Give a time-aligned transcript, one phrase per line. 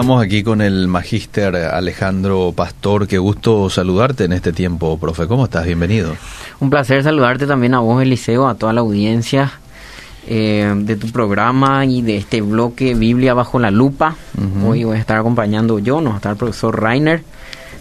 [0.00, 3.06] estamos aquí con el magíster Alejandro Pastor.
[3.06, 5.26] Qué gusto saludarte en este tiempo, profe.
[5.26, 5.66] ¿Cómo estás?
[5.66, 6.16] Bienvenido.
[6.58, 9.52] Un placer saludarte también a vos, Eliseo, a toda la audiencia
[10.26, 14.16] eh, de tu programa y de este bloque Biblia bajo la lupa.
[14.64, 17.22] Hoy voy a estar acompañando yo, no va a estar el profesor Rainer,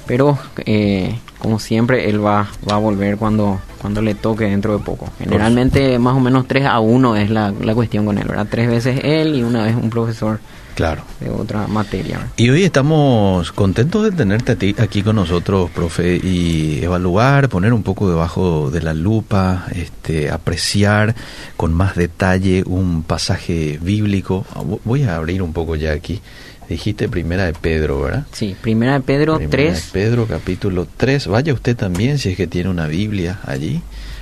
[0.05, 4.83] pero eh, como siempre él va, va a volver cuando, cuando le toque dentro de
[4.83, 5.09] poco.
[5.19, 8.47] Generalmente más o menos 3 a 1 es la, la cuestión con él, ¿verdad?
[8.51, 10.41] Tres veces él y una vez un profesor
[10.79, 11.03] Claro.
[11.19, 12.31] de otra materia.
[12.37, 17.73] Y hoy estamos contentos de tenerte a ti aquí con nosotros, profe, y evaluar, poner
[17.73, 21.15] un poco debajo de la lupa, este, apreciar
[21.57, 24.45] con más detalle un pasaje bíblico.
[24.55, 26.21] Ah, vo- Voy a abrir un poco ya aquí.
[26.69, 28.25] Dijiste primera de Pedro, ¿verdad?
[28.31, 31.27] Sí, primera de Pedro Primera 3, de Pedro, capítulo 3.
[31.27, 33.81] Vaya usted también, si es que tiene una Biblia allí.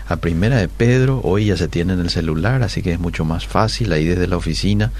[0.10, 3.26] A primera de Pedro, hoy ya se tiene en el celular, así que es mucho
[3.26, 3.92] más fácil.
[3.92, 4.92] Ahí desde la oficina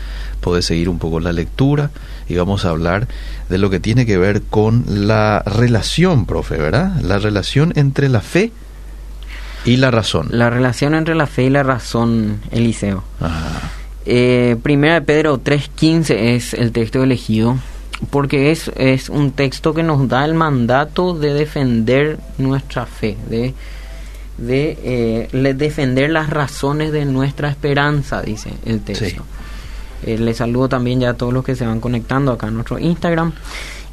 [0.42, 1.92] puede seguir un poco la lectura
[2.28, 3.08] y vamos a hablar
[3.48, 7.00] de lo que tiene que ver con la relación, profe, ¿verdad?
[7.02, 8.52] La relación entre la fe
[9.66, 10.28] y la razón.
[10.32, 13.04] la relación entre la fe y la razón, Eliseo.
[13.20, 13.72] Ajá.
[14.06, 17.58] Eh, Primera de Pedro 3.15 es el texto elegido
[18.10, 23.54] porque es, es un texto que nos da el mandato de defender nuestra fe, de,
[24.38, 29.06] de eh, defender las razones de nuestra esperanza, dice el texto.
[29.06, 29.16] Sí.
[30.12, 32.78] Eh, les saludo también ya a todos los que se van conectando acá a nuestro
[32.78, 33.32] Instagram.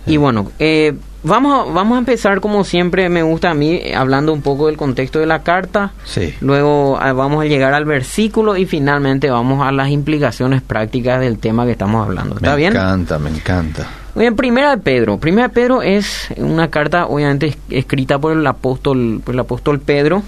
[0.06, 4.34] Y bueno, eh, vamos, a, vamos a empezar como siempre, me gusta a mí, hablando
[4.34, 5.92] un poco del contexto de la carta.
[6.04, 6.34] Sí.
[6.42, 11.38] Luego ah, vamos a llegar al versículo y finalmente vamos a las implicaciones prácticas del
[11.38, 12.34] tema que estamos hablando.
[12.36, 12.72] ¿Está me bien?
[12.74, 13.88] encanta, me encanta.
[14.14, 15.16] Muy bien, Primera de Pedro.
[15.18, 19.80] Primera de Pedro es una carta obviamente es- escrita por el apóstol, por el apóstol
[19.80, 20.22] Pedro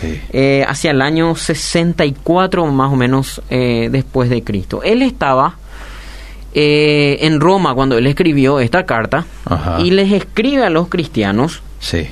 [0.00, 0.20] Sí.
[0.30, 4.82] eh, hacia el año 64 más o menos eh, después de Cristo.
[4.82, 5.54] Él estaba
[6.54, 9.80] eh, en Roma cuando él escribió esta carta Ajá.
[9.80, 12.06] y les escribe a los cristianos Sí.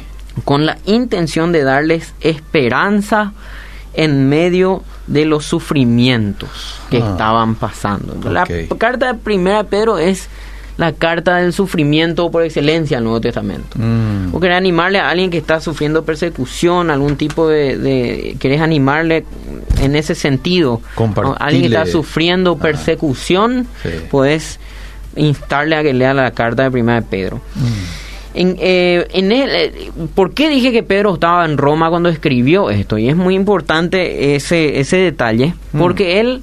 [0.44, 3.32] con la intención de darles esperanza
[3.94, 6.50] en medio de los sufrimientos
[6.90, 7.10] que Ah.
[7.12, 8.16] estaban pasando.
[8.30, 8.46] La
[8.78, 10.28] carta de primera Pedro es
[10.76, 13.78] la carta del sufrimiento por excelencia del Nuevo Testamento.
[13.78, 14.34] Mm.
[14.34, 17.78] O querés animarle a alguien que está sufriendo persecución, algún tipo de...
[17.78, 19.24] de querés animarle
[19.80, 20.80] en ese sentido.
[20.96, 22.62] A alguien que está sufriendo Ajá.
[22.62, 23.90] persecución, Sí.
[24.10, 24.58] puedes
[25.16, 27.40] instarle a que lea la carta de primera de Pedro.
[28.34, 32.68] En, eh, en él, eh, ¿Por qué dije que Pedro estaba en Roma cuando escribió
[32.68, 32.98] esto?
[32.98, 35.78] Y es muy importante ese, ese detalle, Mm.
[35.78, 36.42] porque él,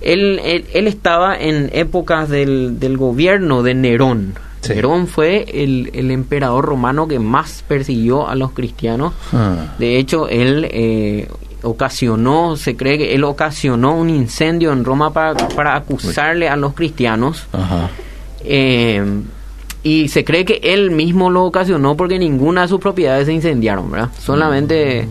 [0.00, 4.34] él, él, él estaba en épocas del, del gobierno de Nerón.
[4.60, 4.74] Sí.
[4.74, 9.14] Nerón fue el, el emperador romano que más persiguió a los cristianos.
[9.32, 9.74] Ah.
[9.78, 11.28] De hecho, él eh,
[11.62, 16.74] ocasionó, se cree que él ocasionó un incendio en Roma para, para acusarle a los
[16.74, 17.46] cristianos.
[17.52, 17.88] Ajá.
[18.44, 19.02] Eh,
[19.82, 23.90] y se cree que él mismo lo ocasionó porque ninguna de sus propiedades se incendiaron,
[23.90, 24.10] ¿verdad?
[24.18, 25.08] Solamente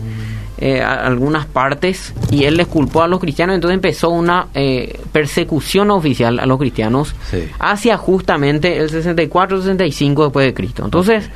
[0.60, 4.98] eh, a- algunas partes y él les culpó a los cristianos, entonces empezó una eh,
[5.12, 7.48] persecución oficial a los cristianos Sí.
[7.58, 10.84] hacia justamente el 64-65 después de Cristo.
[10.84, 11.28] Entonces,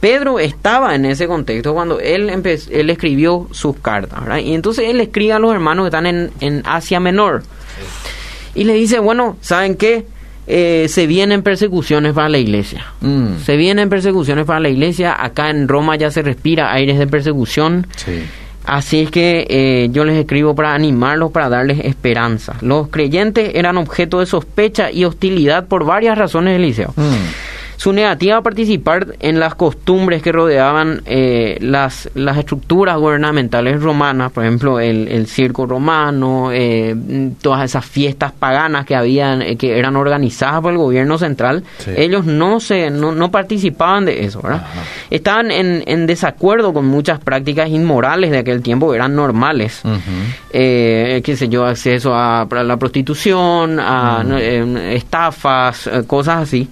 [0.00, 2.28] Pedro estaba en ese contexto cuando él,
[2.70, 4.38] él escribió sus cartas, ¿verdad?
[4.38, 7.42] Y entonces él escribe a los hermanos que están en, en Asia Menor
[8.54, 10.06] y le dice, bueno, ¿saben qué?
[10.46, 12.84] Eh, se vienen persecuciones para la iglesia.
[13.00, 13.38] Mm.
[13.42, 15.16] Se vienen persecuciones para la iglesia.
[15.18, 17.86] Acá en Roma ya se respira aires de persecución.
[17.96, 18.24] Sí.
[18.64, 22.56] Así es que eh, yo les escribo para animarlos, para darles esperanza.
[22.62, 26.92] Los creyentes eran objeto de sospecha y hostilidad por varias razones, Eliseo.
[26.96, 27.53] Mm.
[27.76, 34.32] Su negativa a participar en las costumbres que rodeaban eh, las, las estructuras gubernamentales romanas,
[34.32, 36.94] por ejemplo, el, el circo romano, eh,
[37.42, 41.90] todas esas fiestas paganas que habían, eh, que eran organizadas por el gobierno central, Sí.
[41.96, 44.62] ellos no se no, no participaban de eso, ¿verdad?
[44.64, 44.82] Ajá.
[45.10, 49.82] Estaban en, en desacuerdo con muchas prácticas inmorales de aquel tiempo, que eran normales
[50.52, 54.32] eh, qué sé yo, acceso a, la prostitución, a Mm.
[54.38, 56.68] eh, estafas, cosas así.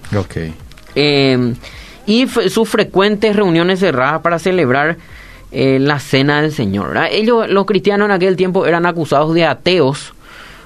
[0.95, 1.53] Eh,
[2.05, 4.97] y sus frecuentes reuniones cerradas para celebrar
[5.51, 6.89] eh, la cena del Señor.
[6.89, 7.07] ¿verdad?
[7.11, 10.13] Ellos, los cristianos en aquel tiempo eran acusados de ateos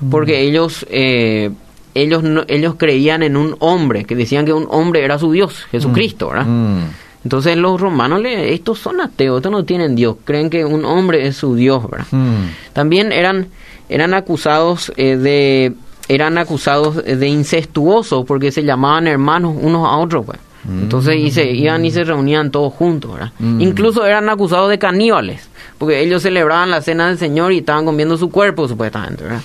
[0.09, 1.51] porque ellos eh,
[1.95, 5.65] ellos no- ellos creían en un hombre, que decían que un hombre era su Dios,
[5.71, 6.45] Jesucristo, ¿verdad?
[6.45, 6.83] Mm.
[7.23, 11.25] Entonces los romanos, le, estos son ateos, estos no tienen Dios, creen que un hombre
[11.27, 12.05] es su Dios, ¿verdad?
[12.11, 12.45] Mm.
[12.73, 13.47] También eran,
[13.89, 15.73] eran acusados eh, de
[16.07, 20.39] eran acusados de incestuosos porque se llamaban hermanos unos a otros, pues.
[20.69, 23.31] Entonces y se iban y se reunían todos juntos, ¿verdad?
[23.39, 23.61] Mm.
[23.61, 28.17] Incluso eran acusados de caníbales, porque ellos celebraban la cena del Señor y estaban comiendo
[28.17, 29.41] su cuerpo, supuestamente, ¿verdad?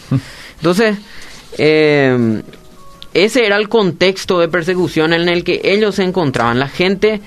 [0.57, 0.99] Entonces,
[1.59, 2.43] eh,
[3.15, 6.59] ese era el contexto de persecución en el que ellos se encontraban.
[6.59, 7.21] La gente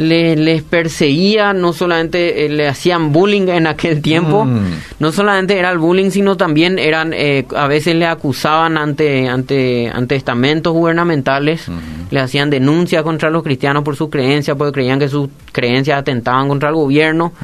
[0.00, 4.72] le, les perseguía, no solamente eh, le hacían bullying en aquel tiempo, Mm.
[4.98, 9.90] no solamente era el bullying, sino también eran, eh, a veces le acusaban ante, ante,
[9.92, 11.66] ante estamentos gubernamentales,
[12.10, 16.48] le hacían denuncias contra los cristianos por sus creencias, porque creían que sus creencias atentaban
[16.48, 17.34] contra el gobierno.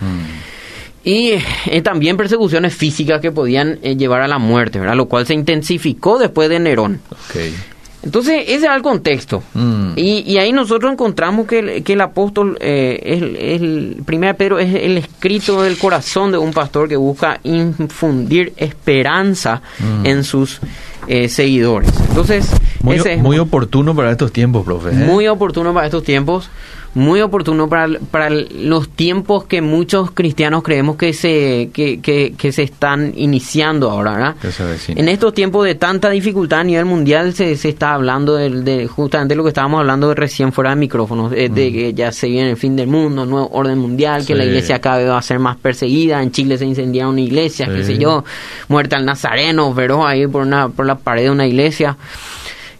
[1.04, 1.34] Y
[1.66, 4.96] eh, también persecuciones físicas que podían eh, llevar a la muerte, ¿verdad?
[4.96, 7.00] Lo cual se intensificó después de Nerón.
[7.10, 7.36] Ok.
[8.02, 9.42] Entonces, ese era el contexto.
[9.54, 9.92] Mm.
[9.96, 13.22] Y, y ahí nosotros encontramos que el, que el apóstol, eh, es
[13.60, 19.60] el, primer Pedro, es el escrito del corazón de un pastor que busca infundir esperanza
[19.78, 20.06] Mm.
[20.06, 20.60] en sus
[21.08, 21.90] eh, seguidores.
[22.08, 22.50] Entonces,
[22.82, 24.90] Muy, ese es muy oportuno para estos tiempos, profe.
[24.90, 24.92] ¿eh?
[24.92, 26.48] muy oportuno para estos tiempos,
[26.96, 32.52] muy oportuno para, para los tiempos que muchos cristianos creemos que se, que, que, que
[32.52, 34.36] se están iniciando ahora, ¿verdad?
[34.88, 38.86] En estos tiempos de tanta dificultad a nivel mundial se, se está hablando de, de
[38.86, 42.28] justamente lo que estábamos hablando de recién fuera de micrófonos, eh, de que ya se
[42.28, 44.34] viene el fin del mundo, nuevo orden mundial, que Sí.
[44.34, 47.66] la iglesia cada vez va a ser más perseguida, en Chile se incendia una iglesia,
[47.66, 47.92] qué Sí.
[47.92, 48.24] sé yo,
[48.68, 51.96] muerte al nazareno, veros ahí por, una, por la pared de una iglesia.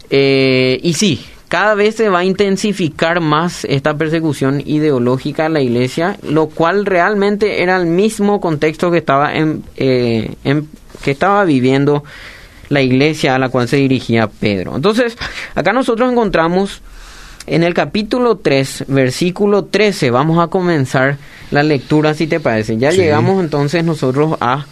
[0.09, 5.61] Eh, y sí, cada vez se va a intensificar más esta persecución ideológica a la
[5.61, 10.69] iglesia, lo cual realmente era el mismo contexto que estaba en, eh, en-
[11.05, 12.03] que estaba viviendo
[12.69, 14.75] la iglesia a la cual se dirigía Pedro.
[14.75, 15.17] Entonces,
[15.55, 16.83] acá nosotros encontramos
[17.47, 21.17] en el capítulo 3, versículo 13, vamos a comenzar
[21.53, 22.77] la lectura, si te parece.
[22.77, 22.99] Ya Sí.
[22.99, 24.67] llegamos entonces nosotros a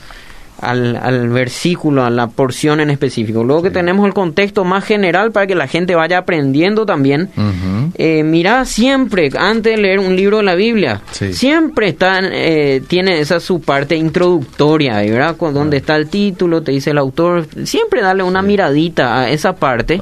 [0.65, 3.45] al, al versículo, a la porción en específico.
[3.45, 7.31] Luego que tenemos el contexto más general para que la gente vaya aprendiendo también.
[7.37, 7.93] Ujú.
[7.97, 11.33] Eh, mira siempre, antes de leer un libro de la Biblia, Sí.
[11.33, 15.37] siempre está, eh, tiene esa su parte introductoria, ¿verdad?
[15.37, 19.55] Con- Donde está el título, te dice el autor, siempre darle una miradita a esa
[19.55, 20.01] parte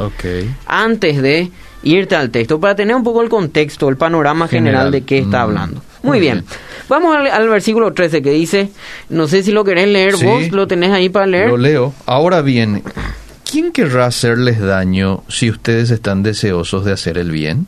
[0.66, 1.50] antes de
[1.82, 4.92] irte al texto, para tener un poco el contexto, el panorama general, General.
[4.92, 5.42] de qué está Mm.
[5.48, 5.82] hablando.
[6.02, 6.34] Muy Muy bien.
[6.38, 6.44] bien.
[6.92, 8.68] Vamos al, al versículo 13 que dice,
[9.08, 10.26] no sé si lo querés leer Sí.
[10.26, 11.48] vos, lo tenés ahí para leer.
[11.48, 11.94] Lo leo.
[12.04, 12.82] Ahora bien,
[13.50, 17.66] ¿quién querrá hacerles daño si ustedes están deseosos de hacer el bien?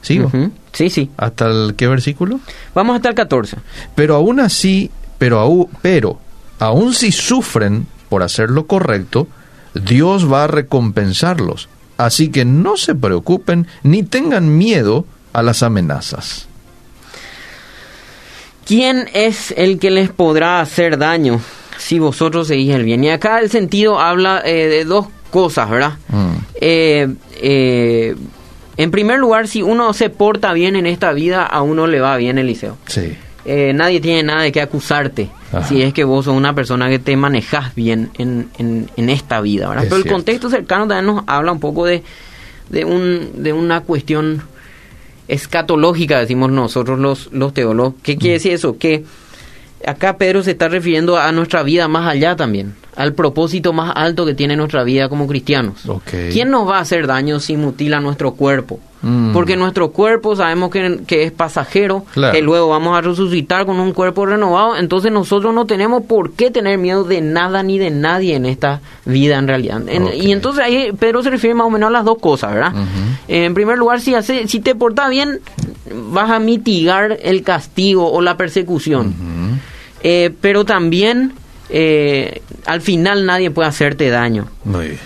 [0.00, 0.28] ¿Sigo?
[0.28, 0.52] Ujú.
[0.72, 1.10] Sí, sí.
[1.18, 2.40] ¿Hasta el qué versículo?
[2.74, 3.58] Vamos hasta el 14.
[3.94, 6.18] Pero aún así, pero aún, pero
[6.58, 9.28] aún si sufren por hacer lo correcto,
[9.74, 11.68] Dios va a recompensarlos.
[11.98, 16.46] Así que no se preocupen ni tengan miedo a las amenazas.
[18.66, 21.40] ¿Quién es el que les podrá hacer daño
[21.78, 23.04] si vosotros seguís el bien?
[23.04, 25.92] Y acá el sentido habla eh, de dos cosas, ¿verdad?
[26.08, 27.08] Mm, Eh,
[27.40, 28.16] eh,
[28.78, 32.16] en primer lugar, si uno se porta bien en esta vida, a uno le va
[32.16, 32.76] bien, Eliseo.
[32.86, 33.16] sí.
[33.48, 35.62] Eh, nadie tiene nada de qué acusarte Ajá.
[35.68, 39.40] si es que vos sos una persona que te manejas bien en, en, en esta
[39.40, 39.84] vida, ¿verdad?
[39.84, 40.16] Es Pero el cierto.
[40.16, 42.02] contexto cercano también nos habla un poco de,
[42.70, 44.42] de, un, de una cuestión
[45.28, 47.94] escatológica, decimos nosotros los, los teólogos.
[48.02, 48.18] ¿Qué Mm.
[48.18, 48.78] quiere decir eso?
[48.78, 49.04] Que
[49.86, 54.24] acá Pedro se está refiriendo a nuestra vida más allá también, al propósito más alto
[54.26, 55.84] que tiene nuestra vida como cristianos.
[56.32, 58.80] ¿Quién nos va a hacer daño si mutila nuestro cuerpo?
[59.08, 59.32] Mm.
[59.32, 62.32] Porque nuestro cuerpo sabemos que, que es pasajero, Claro.
[62.32, 66.50] que luego vamos a resucitar con un cuerpo renovado, entonces nosotros no tenemos por qué
[66.50, 69.80] tener miedo de nada ni de nadie en esta vida en realidad.
[69.88, 70.08] En-.
[70.12, 72.72] Y entonces ahí Pedro se refiere más o menos a las dos cosas, ¿verdad?
[73.28, 75.40] En primer lugar, si, hace, si te portas bien,
[76.10, 79.14] vas a mitigar el castigo o la persecución.
[80.02, 81.32] Eh, pero también
[81.70, 84.46] eh, al final nadie puede hacerte daño.
[84.64, 84.98] Muy bien.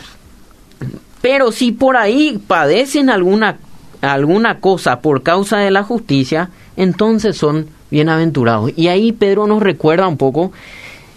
[1.22, 3.58] Pero si por ahí padecen alguna,
[4.00, 8.72] alguna cosa por causa de la justicia, entonces son bienaventurados.
[8.76, 10.52] Y ahí Pedro nos recuerda un poco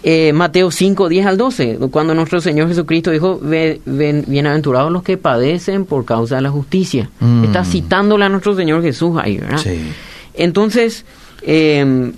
[0.06, 5.02] eh, Mateo 5, 10 al 12, cuando nuestro Señor Jesucristo dijo, "Ve- ven- bienaventurados los
[5.02, 7.08] que padecen por causa de la justicia.
[7.20, 7.44] Mm.
[7.44, 9.56] Está citándole a nuestro Señor Jesús ahí, ¿verdad?
[9.58, 9.80] Sí.
[10.34, 11.06] Entonces,
[11.42, 12.12] eh,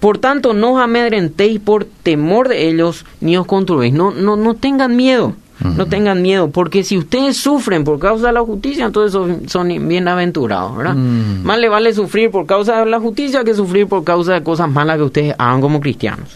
[0.00, 3.92] por tanto, no os amedrentéis por temor de ellos, ni os conturbéis.
[3.92, 8.32] No, no, no tengan miedo, no tengan miedo, porque si ustedes sufren por causa de
[8.32, 10.94] la justicia, entonces son, son bienaventurados, ¿verdad?
[10.94, 11.44] Mm.
[11.44, 14.70] Más le vale sufrir por causa de la justicia que sufrir por causa de cosas
[14.70, 16.28] malas que ustedes hagan como cristianos.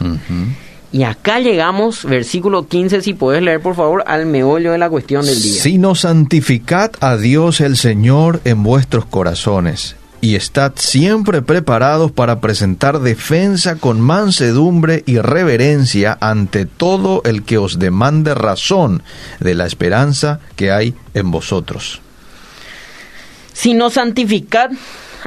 [0.93, 5.27] Y acá llegamos, versículo 15, si puedes leer por favor, al meollo de la cuestión
[5.27, 5.61] del día.
[5.61, 13.01] Sino santificad a Dios el Señor en vuestros corazones, y estad siempre preparados para presentar
[13.01, 19.03] defensa con mansedumbre y reverencia ante todo el que os demande razón
[19.41, 22.01] de la esperanza que hay en vosotros.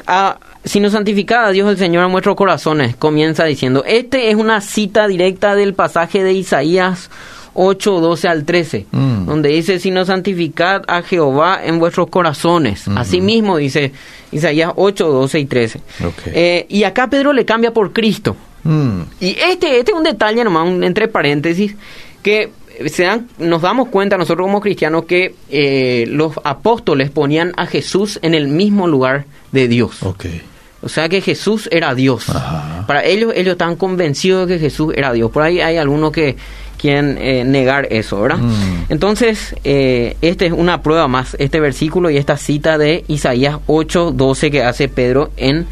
[0.06, 3.82] a sino santificad a Dios el Señor en vuestros corazones, comienza diciendo.
[3.86, 7.10] Este es una cita directa del pasaje de Isaías
[7.54, 9.26] 8, 12 al 13, Mm.
[9.26, 12.86] donde dice, sino santificad a Jehová en vuestros corazones.
[12.88, 13.92] Asimismo dice
[14.32, 15.80] Isaías 8, 12 y 13.
[16.06, 16.22] Ok.
[16.26, 18.36] Eh, y acá Pedro le cambia por Cristo.
[18.62, 19.00] Mm.
[19.20, 21.74] Y este, este es un detalle nomás, un- entre paréntesis,
[22.22, 22.50] que
[22.86, 28.18] se dan, nos damos cuenta nosotros como cristianos que eh, los apóstoles ponían a Jesús
[28.22, 30.02] en el mismo lugar de Dios.
[30.82, 32.30] O sea que Jesús era Dios.
[32.30, 32.84] Ajá.
[32.86, 35.30] Para ellos, ellos están convencidos de que Jesús era Dios.
[35.30, 36.36] Por ahí hay algunos que
[36.80, 38.38] quieren eh, negar eso, ¿verdad?
[38.38, 38.84] Mm.
[38.88, 44.12] Entonces, eh, esta es una prueba más, este versículo y esta cita de Isaías 8,
[44.12, 45.66] 12 que hace Pedro en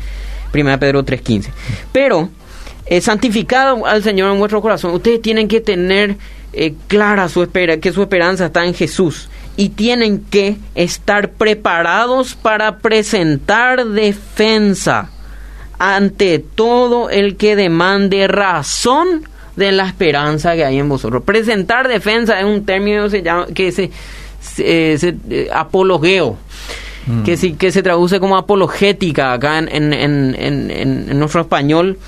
[0.55, 1.51] 1 Pedro 3, 15.
[1.93, 2.29] Pero,
[2.87, 6.17] eh, santificado al Señor en vuestro corazón, ustedes tienen que tener
[6.89, 9.29] clara su espera, que su esperanza está en Jesús.
[9.57, 15.11] Y tienen que estar preparados para presentar defensa
[15.79, 21.23] ante todo el que demande razón de la esperanza que hay en vosotros.
[21.25, 23.91] Presentar defensa es un término que se llama, que se,
[24.41, 26.37] se- eh, se- eh, apologeo,
[27.25, 30.71] que, sí, que se traduce como apologética acá en, en- en-
[31.11, 31.99] en nuestro español.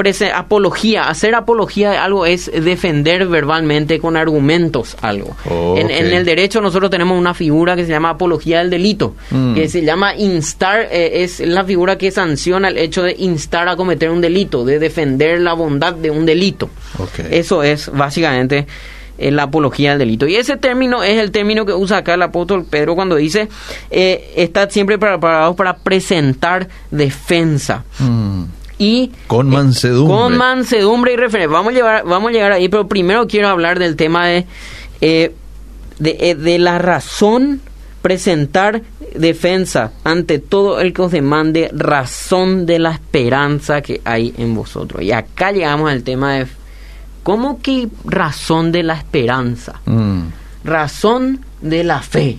[0.00, 5.36] Prese- apología, hacer apología de algo es defender verbalmente con argumentos algo.
[5.50, 9.54] Oh, En, el derecho nosotros tenemos una figura que se llama apología del delito, Mm.
[9.54, 13.76] que se llama instar, eh, es la figura que sanciona el hecho de instar a
[13.76, 16.70] cometer un delito, de defender la bondad de un delito.
[17.30, 18.66] Eso es básicamente
[19.18, 20.26] eh, la apología del delito.
[20.26, 23.48] Y ese término es el término que usa acá el apóstol Pedro cuando dice,
[23.90, 27.84] eh, estad siempre preparados para presentar defensa.
[27.98, 28.44] Mm.
[28.80, 30.16] Y Con eh, mansedumbre.
[30.16, 31.52] con mansedumbre y referencia.
[31.52, 34.46] Vamos a, llevar, vamos a llegar ahí, pero primero quiero hablar del tema de,
[35.02, 35.34] eh,
[35.98, 37.60] de, eh, de la razón
[38.00, 38.80] presentar
[39.14, 45.02] defensa ante todo el que os demande razón de la esperanza que hay en vosotros.
[45.02, 46.46] Y acá llegamos al tema de
[47.22, 49.80] ¿cómo que razón de la esperanza?
[49.84, 50.22] Mm.
[50.64, 52.38] razón de la fe,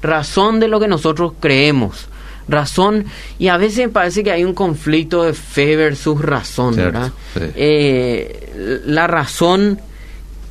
[0.00, 2.08] razón de lo que nosotros creemos,
[2.48, 3.04] razón,
[3.38, 7.12] y a veces parece que hay un conflicto de fe versus razón, Cierto, ¿verdad?
[7.34, 7.40] sí.
[7.54, 9.80] Eh, la razón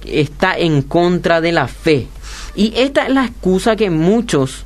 [0.05, 2.07] está en contra de la fe.
[2.55, 4.65] Y esta es la excusa que muchos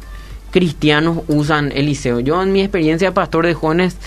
[0.51, 2.20] cristianos usan, Eliseo.
[2.22, 3.98] Yo en mi experiencia de pastor de jóvenes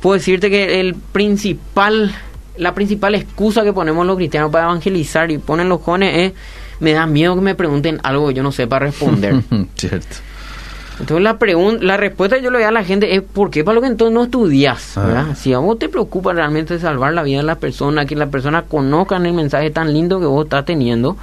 [0.00, 2.14] puedo decirte que el principal,
[2.56, 6.32] la principal excusa que ponemos los cristianos para evangelizar y ponen los jóvenes es
[6.80, 9.36] me da miedo que me pregunten algo que yo no sepa responder.
[9.76, 10.16] Cierto.
[10.98, 13.64] Entonces la pregunta, la respuesta que yo le doy a la gente es ¿por qué
[13.64, 14.96] para lo que entonces no estudias?
[14.96, 15.06] Ah.
[15.06, 15.26] ¿verdad?
[15.36, 18.62] Si a vos te preocupa realmente salvar la vida de la persona, que la persona
[18.62, 21.16] conozca el mensaje tan lindo que vos estás teniendo,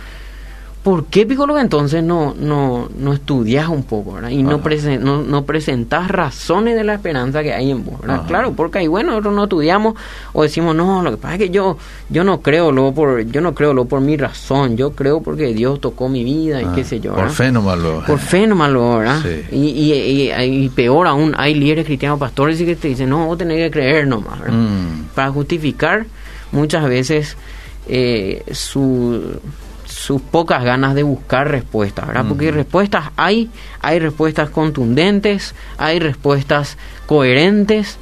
[0.84, 4.30] ¿por qué pico lo que entonces no, no, no estudias un poco, ¿verdad?
[4.30, 8.18] Y no, presen- no, no presentas razones de la esperanza que hay en vos, ¿verdad?
[8.18, 8.28] Ajá.
[8.28, 9.96] Claro, porque ahí bueno, nosotros no estudiamos
[10.34, 11.78] o decimos, no, lo que pasa es que yo,
[12.10, 15.54] yo no creo luego por, yo no creo luego por mi razón, yo creo porque
[15.54, 17.34] Dios tocó mi vida y Ah, qué sé yo, Por ¿verdad?
[17.36, 18.06] fe nomás lo.
[18.06, 19.22] Por fe nomás lo, ¿verdad?
[19.24, 19.56] Sí.
[19.56, 23.26] Y, y, y- y peor aún, hay líderes cristianos, pastores y que te dicen, no,
[23.28, 24.58] vos tenés que creer nomás, ¿verdad?
[24.58, 25.04] Mm.
[25.16, 26.06] Para justificar
[26.52, 27.38] muchas veces
[27.88, 29.40] eh, su-
[30.06, 32.26] sus pocas ganas de buscar respuestas, ¿verdad?
[32.28, 33.50] Porque respuestas hay,
[33.82, 37.98] hay respuestas contundentes, hay respuestas coherentes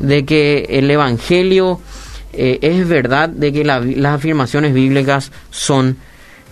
[0.00, 1.80] de que el Evangelio
[2.32, 5.96] eh, es verdad, de que la- las afirmaciones bíblicas son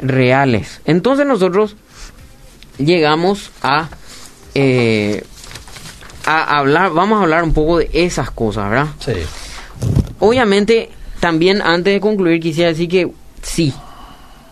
[0.00, 0.80] reales.
[0.85, 1.75] Entonces nosotros
[2.78, 3.88] llegamos a,
[4.54, 5.25] eh,
[6.25, 8.87] a hablar, vamos a hablar un poco de esas cosas, ¿verdad?
[9.00, 9.12] Sí.
[10.21, 13.11] Obviamente, también antes de concluir quisiera decir que
[13.42, 13.73] sí,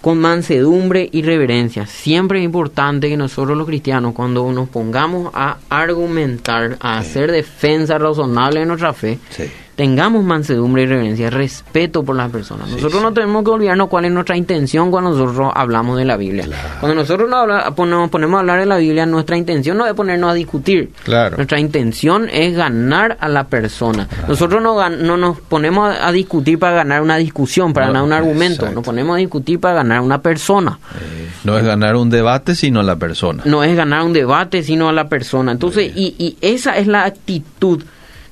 [0.01, 1.87] con mansedumbre y reverencia.
[1.87, 7.11] Siempre es importante que nosotros los cristianos, cuando nos pongamos a argumentar, a Sí.
[7.11, 9.45] hacer defensa razonable de nuestra fe, Sí.
[9.81, 12.69] Tengamos mansedumbre y reverencia, respeto por las personas.
[12.69, 13.03] Sí, nosotros sí.
[13.03, 16.45] no tenemos que olvidarnos cuál es nuestra intención cuando nosotros hablamos de la Biblia.
[16.45, 16.69] Claro.
[16.81, 20.35] Cuando nosotros nos, ponemos a hablar de la Biblia, nuestra intención no es ponernos a
[20.35, 20.93] discutir.
[21.03, 21.37] Claro.
[21.39, 24.07] Nuestra intención es ganar a la persona.
[24.29, 28.05] Nosotros no, no nos ponemos a, a discutir para ganar una discusión, para No, ganar
[28.05, 28.57] un argumento.
[28.57, 28.75] exacto.
[28.75, 30.79] Nos ponemos a discutir para ganar una persona.
[31.01, 33.45] Eh, no es ganar un debate, sino la persona.
[33.47, 35.53] No es ganar un debate, sino a la persona.
[35.53, 37.83] Entonces, y, y esa es la actitud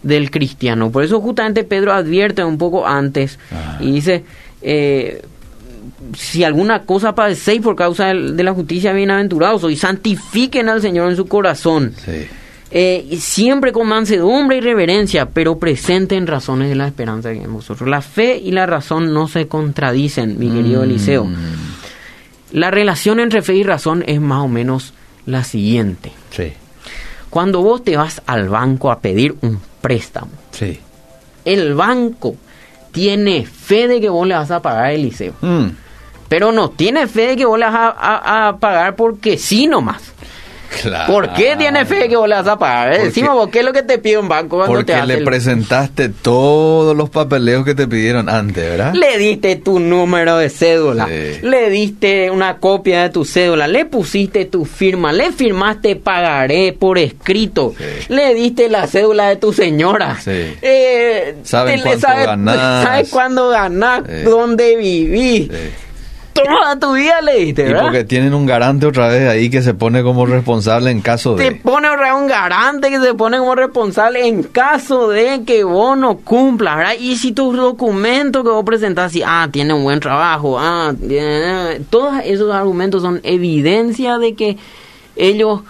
[0.03, 0.91] del cristiano.
[0.91, 3.79] Por eso justamente Pedro advierte un poco antes Ah.
[3.81, 4.25] y dice,
[4.63, 5.23] eh,
[6.17, 11.17] si alguna cosa padecéis por causa de la justicia, bienaventurados sois, santifiquen al Señor en
[11.17, 11.93] su corazón.
[12.05, 12.27] Sí.
[12.71, 17.53] Eh, y siempre con mansedumbre y reverencia, pero presenten razones de la esperanza que en
[17.53, 17.89] vosotros.
[17.89, 20.85] La fe y la razón no se contradicen, mi querido Mm.
[20.85, 21.27] Eliseo.
[22.53, 24.93] La relación entre fe y razón es más o menos
[25.27, 26.13] la siguiente.
[26.31, 26.53] Sí.
[27.31, 30.79] Cuando vos te vas al banco a pedir un préstamo, Sí.
[31.45, 32.37] el banco
[32.93, 35.35] tiene fe de que vos le vas a pagar el liceo.
[35.41, 35.67] Mm.
[36.29, 39.67] pero no tiene fe de que vos le vas a, a- a pagar porque sí
[39.67, 40.03] nomás.
[40.83, 41.13] Claro.
[41.13, 42.91] ¿Por qué tiene fe que vos le vas a pagar?
[42.91, 45.07] Porque- Decimos, vos, ¿qué es lo que te pide un banco cuando te Porque hace
[45.07, 48.93] le el- presentaste todos los papeleos que te pidieron antes, ¿verdad?
[48.95, 51.41] Le diste tu número de cédula, Sí.
[51.43, 56.99] le diste una copia de tu cédula, le pusiste tu firma, le firmaste pagaré por
[56.99, 57.85] escrito, Sí.
[58.13, 60.17] le diste la cédula de tu señora.
[60.23, 60.31] Sí.
[60.63, 62.85] Eh, Saben le cuánto sabe- ganás.
[62.85, 65.49] Sabes cuándo ganás, dónde vivís.
[66.45, 67.83] Toda tu vida le diste, Y ¿verdad?
[67.83, 71.53] porque tienen un garante otra vez ahí que se pone como responsable en caso de...
[71.53, 76.19] pone ahora un garante que se pone como responsable en caso de que vos no
[76.19, 76.95] cumplas, ¿verdad?
[76.99, 81.81] Y si tus documentos que vos presentás, si, ah, tiene un buen trabajo, ah, eh,
[81.91, 84.57] todos esos argumentos son evidencia de que
[85.17, 85.61] ellos,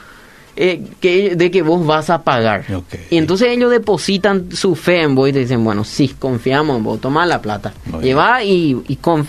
[0.60, 2.64] eh, que, de que vos vas a pagar.
[3.10, 6.82] Y entonces ellos depositan su fe en vos y te dicen, bueno, sí, confiamos en
[6.82, 7.72] vos, toma la plata.
[7.86, 8.76] Muy Lleva y,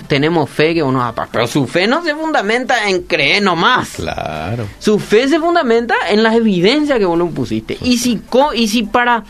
[0.08, 1.30] tenemos fe que vos nos vas a pagar.
[1.34, 3.90] Pero su fe no se fundamenta en creer nomás.
[3.98, 4.66] Claro.
[4.80, 7.78] Su fe se fundamenta en las evidencias que vos le pusiste.
[7.84, 9.24] Y si, co- y si para,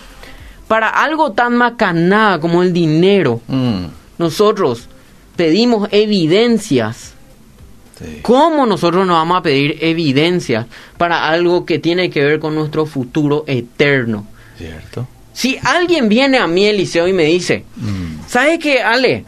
[0.69, 3.85] para algo tan macanada como el dinero, Mm,
[4.17, 4.87] nosotros
[5.35, 7.13] pedimos evidencias,
[7.99, 8.19] sí.
[8.21, 10.65] ¿cómo nosotros nos vamos a pedir evidencias
[10.97, 14.25] para algo que tiene que ver con nuestro futuro eterno?
[14.57, 15.07] Cierto.
[15.33, 19.23] Si alguien viene a mí, Eliseo, y me dice, Mm, ¿Sabes qué, Ale?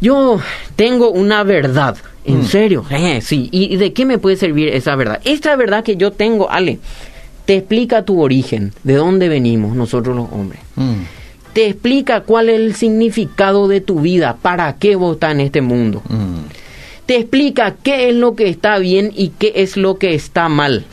[0.00, 0.40] Yo
[0.76, 1.96] tengo una verdad.
[2.24, 2.46] ¿En Mm.
[2.46, 2.84] serio?
[2.90, 3.48] Eh, sí.
[3.50, 5.20] ¿Y y de qué me puede servir esa verdad?
[5.24, 6.78] Esta verdad que yo tengo, Ale,
[7.46, 10.60] te explica tu origen, de dónde venimos nosotros los hombres.
[10.76, 10.92] mm,
[11.52, 15.60] Te explica cuál es el significado de tu vida, para qué vos estás en este
[15.60, 16.02] mundo.
[16.08, 16.38] mm,
[17.06, 20.84] Te explica qué es lo que está bien y qué es lo que está mal.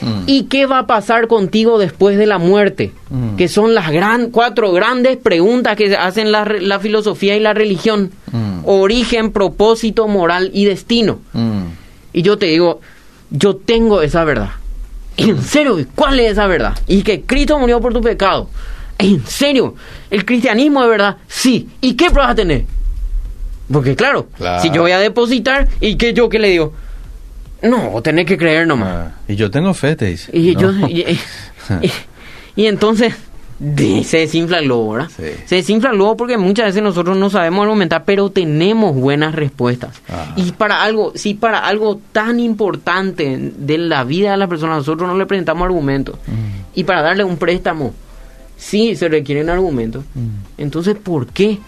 [0.00, 0.24] mm.
[0.26, 2.92] ¿Y qué va a pasar contigo después de la muerte?
[3.10, 3.36] Mm.
[3.36, 8.10] Que son las gran, cuatro grandes preguntas que hacen la, filosofía y la religión.
[8.32, 8.60] Mm.
[8.64, 11.20] Origen, propósito, moral y destino.
[12.12, 12.80] Y yo te digo,
[13.30, 14.50] yo tengo esa verdad.
[15.16, 15.78] ¿En serio?
[15.78, 16.78] ¿Y ¿Cuál es esa verdad?
[16.86, 18.48] Y que Cristo murió por tu pecado.
[18.98, 19.74] ¿En serio?
[20.10, 21.16] ¿El cristianismo de verdad?
[21.26, 21.68] Sí.
[21.80, 22.64] ¿Y qué pruebas a tener?
[23.72, 24.62] Porque claro, Claro.
[24.62, 26.72] si yo voy a depositar, ¿y qué yo qué le digo?
[27.62, 28.88] No, tenés que creer nomás.
[28.88, 30.30] Ah, y yo tengo fe, te dice.
[30.36, 30.60] Y, ¿no?
[30.60, 31.00] yo, y,
[31.82, 31.92] y-
[32.54, 33.14] y entonces
[34.04, 35.08] se desinfla el globo, ¿verdad?
[35.16, 35.24] Sí.
[35.46, 40.00] Se desinfla el globo porque muchas veces nosotros no sabemos argumentar, pero tenemos buenas respuestas.
[40.08, 40.34] Ajá.
[40.36, 45.08] Y para algo, si para algo tan importante de la vida de la persona nosotros
[45.08, 47.94] no le presentamos argumentos, Mm, y para darle un préstamo,
[48.58, 50.28] sí se requieren argumentos, mm.
[50.60, 51.58] entonces ¿por qué?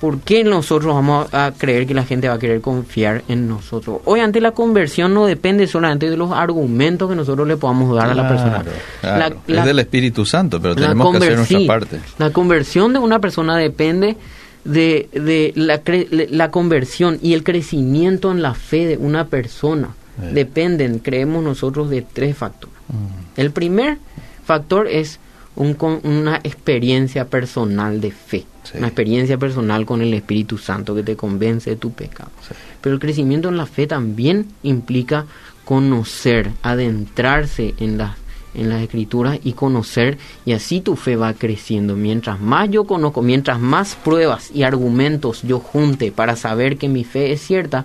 [0.00, 4.00] ¿Por qué nosotros vamos a creer que la gente va a querer confiar en nosotros?
[4.04, 8.14] Obviamente la conversión no depende solamente de los argumentos que nosotros le podamos dar a
[8.14, 8.64] la persona.
[9.00, 11.98] Claro, La- es del Espíritu Santo, pero tenemos que hacer nuestra parte.
[12.18, 14.16] La conversión de una persona depende
[14.64, 15.80] de, de la,
[16.30, 19.88] la conversión y el crecimiento en la fe de una persona.
[20.22, 20.30] Eh.
[20.32, 22.76] Dependen, creemos nosotros, de tres factores.
[22.88, 23.98] Mm, El primer
[24.44, 25.18] factor es
[25.58, 28.78] un con- una experiencia personal de fe, Sí.
[28.78, 32.30] una experiencia personal con el Espíritu Santo que te convence de tu pecado.
[32.46, 32.54] sí.
[32.80, 35.26] Pero el crecimiento en la fe también implica
[35.64, 38.12] conocer, adentrarse en las
[38.54, 40.16] en las escrituras y conocer
[40.46, 41.94] y así tu fe va creciendo.
[41.94, 47.04] Mientras más yo conozco, mientras más pruebas y argumentos yo junte para saber que mi
[47.04, 47.84] fe es cierta,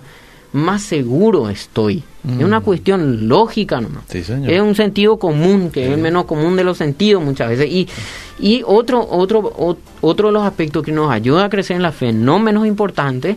[0.52, 2.02] más seguro estoy.
[2.24, 2.38] Mm.
[2.40, 4.04] Es una cuestión lógica nomás.
[4.08, 4.50] Sí, señor.
[4.50, 7.70] Es un sentido común, que es el menos común de los sentidos muchas veces.
[7.70, 7.86] Y,
[8.40, 11.92] y otro, otro, ot- otro de los aspectos que nos ayuda a crecer en la
[11.92, 13.36] fe, no menos importante,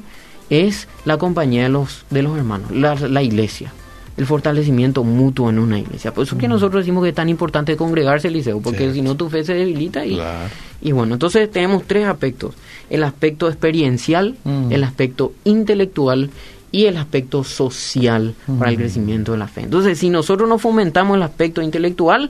[0.49, 3.73] es la compañía de los, de los hermanos, la, la iglesia.
[4.15, 6.11] El fortalecimiento mutuo en una iglesia.
[6.11, 9.15] Por eso es que nosotros decimos que es tan importante congregarse, Eliseo, porque si no
[9.15, 10.49] tu fe se debilita y, Claro.
[10.81, 12.55] y bueno, entonces tenemos tres aspectos.
[12.89, 14.71] El aspecto experiencial, Mm.
[14.71, 16.31] el aspecto intelectual
[16.71, 19.61] y el aspecto social para el crecimiento de la fe.
[19.61, 22.29] Entonces, si nosotros no fomentamos el aspecto intelectual,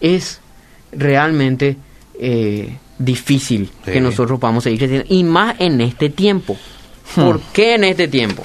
[0.00, 0.40] es
[0.92, 1.76] realmente
[2.18, 3.92] eh, difícil Sí.
[3.92, 5.06] que nosotros podamos seguir creciendo.
[5.08, 6.56] Y más en este tiempo.
[7.14, 8.42] ¿Por qué en este tiempo?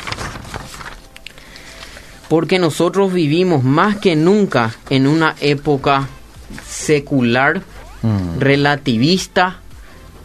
[2.27, 6.07] Porque nosotros vivimos más que nunca en una época
[6.67, 7.61] secular,
[8.01, 9.59] Mm, relativista,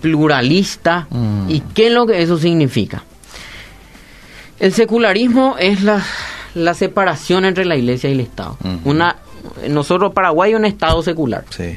[0.00, 1.08] pluralista.
[1.10, 1.50] Mm.
[1.50, 3.02] ¿Y qué es lo que eso significa?
[4.60, 6.02] El secularismo es la,
[6.54, 8.56] la separación entre la iglesia y el Estado.
[8.62, 8.90] Ujú.
[8.90, 9.16] Una,
[9.68, 11.44] nosotros, Paraguay, es un Estado secular.
[11.50, 11.76] sí.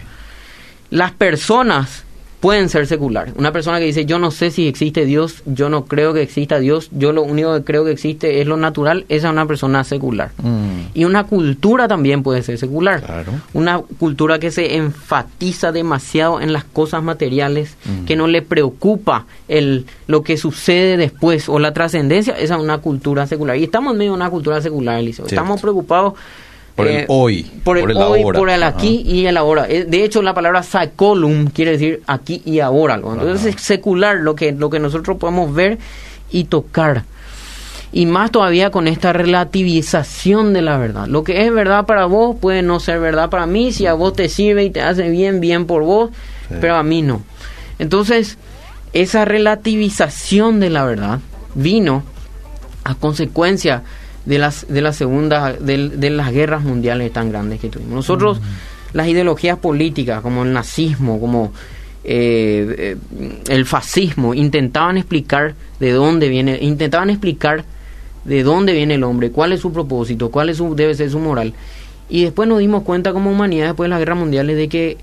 [0.89, 2.05] Las personas
[2.39, 3.33] pueden ser seculares.
[3.37, 6.59] Una persona que dice, yo no sé si existe Dios, yo no creo que exista
[6.59, 9.83] Dios, yo lo único que creo que existe es lo natural, esa es una persona
[9.83, 10.31] secular.
[10.37, 10.91] Mm.
[10.93, 13.25] Y una cultura también puede ser secular.
[13.53, 18.05] Una cultura que se enfatiza demasiado en las cosas materiales, mm.
[18.05, 22.77] que no le preocupa el, lo que sucede después o la trascendencia, esa es una
[22.79, 23.57] cultura secular.
[23.57, 25.25] Y estamos en medio de una cultura secular, Eliseo.
[25.25, 26.13] Estamos preocupados
[26.77, 27.43] por el eh, hoy.
[27.63, 29.65] Por el, hoy, por el aquí y el ahora.
[29.67, 32.95] Eh, de hecho, la palabra sacolum quiere decir aquí y ahora.
[32.95, 35.79] Entonces es secular lo que, lo que nosotros podemos ver
[36.31, 37.03] y tocar.
[37.91, 41.07] Y más todavía con esta relativización de la verdad.
[41.07, 43.71] Lo que es verdad para vos puede no ser verdad para mí.
[43.71, 46.11] Si a vos te sirve y te hace bien, bien por vos,
[46.61, 47.23] pero a mí no.
[47.79, 48.37] Entonces,
[48.93, 51.21] esa relativización de la verdad
[51.55, 52.03] vino
[52.83, 53.81] a consecuencia
[54.27, 57.93] de las de la segunda de, las guerras mundiales tan grandes que tuvimos.
[57.93, 58.41] Nosotros
[58.91, 61.53] las ideologías políticas como el nazismo como
[62.03, 67.63] eh, eh, el fascismo intentaban explicar de dónde viene intentaban explicar
[68.25, 71.19] de dónde viene el hombre cuál es su propósito cuál es su, debe ser su
[71.19, 71.53] moral.
[72.09, 74.97] Y después nos dimos cuenta como humanidad después de las guerras mundiales de que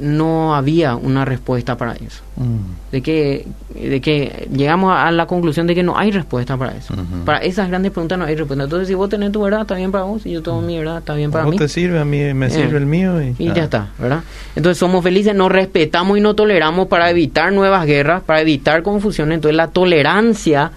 [0.00, 2.22] no había una respuesta para eso.
[2.36, 2.90] Mm.
[2.92, 6.94] De, que, de que llegamos a la conclusión de que no hay respuesta para eso.
[7.24, 8.64] Para esas grandes preguntas no hay respuesta.
[8.64, 10.22] Entonces, si vos tenés tu verdad, está bien para vos.
[10.22, 11.58] Si yo tengo mi verdad, está bien para vos mí.
[11.58, 13.20] te sirve, a mí me sirve el mío.
[13.20, 14.22] Y, ya está, ¿verdad?
[14.56, 19.36] Entonces, somos felices, nos respetamos y no toleramos para evitar nuevas guerras, para evitar confusiones.
[19.36, 20.72] Entonces, la tolerancia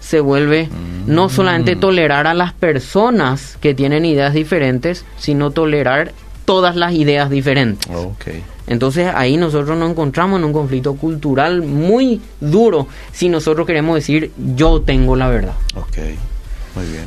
[0.00, 0.68] se vuelve
[1.06, 1.80] no solamente mm.
[1.80, 6.12] tolerar a las personas que tienen ideas diferentes, sino tolerar
[6.44, 7.88] todas las ideas diferentes.
[8.66, 14.30] Entonces ahí nosotros nos encontramos en un conflicto cultural muy duro si nosotros queremos decir
[14.54, 15.54] yo tengo la verdad.
[15.74, 15.98] Ok,
[16.76, 17.06] muy bien.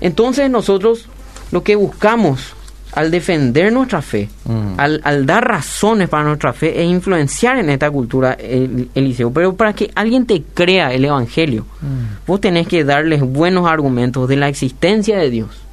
[0.00, 1.08] Entonces nosotros
[1.50, 2.54] lo que buscamos
[2.92, 4.74] al defender nuestra fe, mm.
[4.78, 9.32] al, dar razones para nuestra fe, es influenciar en esta cultura, Eliseo.
[9.32, 12.26] Pero para que alguien te crea el Evangelio, mm.
[12.26, 15.63] vos tenés que darles buenos argumentos de la existencia de Dios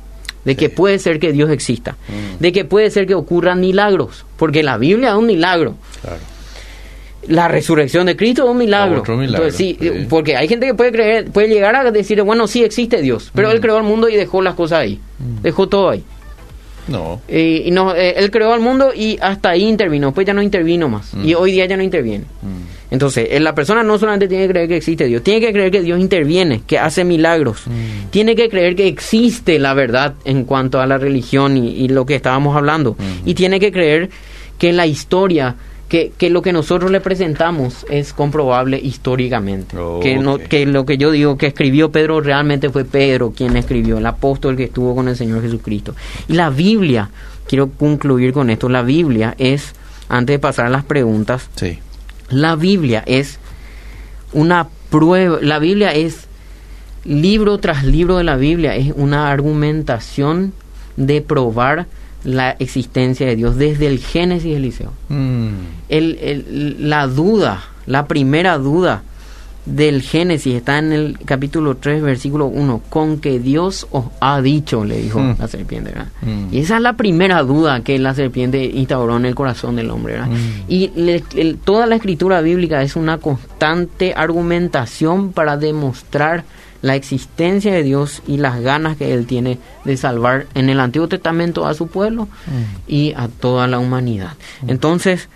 [0.45, 2.41] de que puede ser que Dios exista, mm.
[2.41, 5.75] de que puede ser que ocurran milagros, porque la Biblia es un milagro.
[7.27, 9.04] La resurrección de Cristo es un milagro.
[9.51, 9.77] sí,
[10.10, 13.51] porque hay gente que puede creer, puede llegar a decir, bueno, sí existe Dios, pero
[13.51, 13.62] él mm.
[13.62, 15.41] creó el mundo y dejó las cosas ahí, mm.
[15.43, 16.04] dejó todo ahí.
[16.88, 17.22] No.
[17.28, 20.89] y no, eh, él creó el mundo y hasta ahí intervino, pues ya no intervino
[20.89, 21.13] más.
[21.24, 22.26] Y hoy día ya no interviene.
[22.91, 25.72] Entonces, eh, la persona no solamente tiene que creer que existe Dios, tiene que creer
[25.72, 28.10] que Dios interviene, que hace milagros, mm.
[28.10, 32.15] tiene que creer que existe la verdad en cuanto a la religión y, lo que
[32.15, 33.30] estábamos hablando, mm.
[33.30, 34.10] y tiene que creer
[34.58, 35.56] que la historia,
[35.91, 40.97] que, que, lo que nosotros le presentamos es comprobable históricamente, que, no, que lo que
[40.97, 45.10] yo digo que escribió Pedro realmente fue Pedro quien escribió, el apóstol que estuvo con
[45.10, 45.93] el Señor Jesucristo.
[46.30, 47.10] Y la Biblia,
[47.45, 49.73] quiero concluir con esto, la Biblia es,
[50.08, 51.80] antes de pasar a las preguntas, sí.
[52.30, 53.38] la Biblia es
[54.32, 56.30] una prueba, la Biblia es
[57.04, 60.54] libro tras libro de la Biblia, es una argumentación
[60.95, 61.88] de probar
[62.23, 64.93] la existencia de Dios desde el Génesis Eliseo.
[65.10, 65.49] Mm.
[65.89, 69.03] la duda, la primera duda
[69.65, 74.84] del Génesis, está en el capítulo 3, versículo 1, con que Dios os ha dicho,
[74.84, 75.36] le dijo mm.
[75.39, 75.93] la serpiente.
[76.21, 76.53] Mm.
[76.53, 80.19] Y esa es la primera duda que la serpiente instauró en el corazón del hombre.
[80.67, 80.89] Y
[81.63, 86.43] toda la escritura bíblica es una constante argumentación para demostrar
[86.82, 91.08] la existencia de Dios y las ganas que Él tiene de salvar en el Antiguo
[91.08, 92.28] Testamento a su pueblo
[92.88, 94.34] y a toda la humanidad.
[94.67, 95.30] Entonces,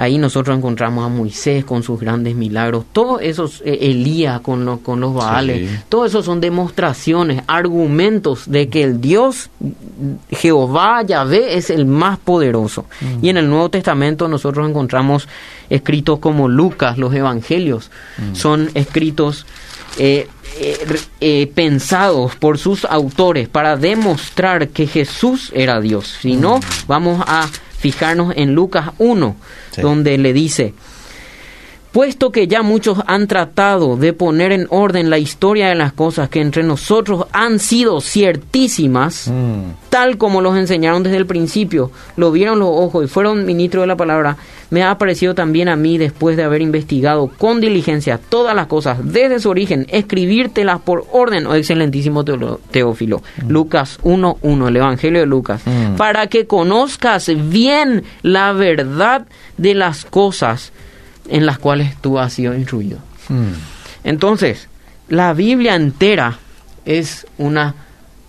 [0.00, 5.00] Ahí nosotros encontramos a Moisés con sus grandes milagros, todos esos, eh, Elías con, con
[5.00, 9.50] los Baales, todos esos son demostraciones, argumentos de que el Dios
[10.30, 12.84] Jehová, Yahvé, es el más poderoso.
[13.00, 13.24] Mm.
[13.24, 15.26] Y en el Nuevo Testamento nosotros encontramos
[15.68, 18.36] escritos como Lucas, los Evangelios, mm.
[18.36, 19.46] son escritos
[19.98, 20.28] eh,
[21.20, 26.18] eh, pensados por sus autores para demostrar que Jesús era Dios.
[26.20, 26.62] Si no, mm.
[26.86, 29.36] vamos a fijarnos en Lucas 1,
[29.82, 30.74] donde le dice,
[31.98, 36.28] puesto que ya muchos han tratado de poner en orden la historia de las cosas
[36.28, 39.88] que entre nosotros han sido ciertísimas, mm.
[39.90, 43.88] tal como los enseñaron desde el principio, lo vieron los ojos y fueron ministros de
[43.88, 44.36] la palabra,
[44.70, 48.98] me ha parecido también a mí, después de haber investigado con diligencia todas las cosas
[49.02, 53.22] desde su origen, escribírtelas por orden, oh excelentísimo Teófilo.
[53.42, 53.50] Mm.
[53.50, 55.96] Lucas 1.1, el Evangelio de Lucas, mm.
[55.96, 60.70] para que conozcas bien la verdad de las cosas
[61.28, 62.98] en las cuales tú has sido instruido.
[63.28, 63.52] Hmm.
[64.04, 64.68] Entonces,
[65.08, 66.38] la Biblia entera
[66.84, 67.74] es una